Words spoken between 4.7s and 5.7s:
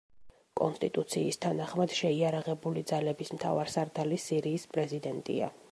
პრეზიდენტია.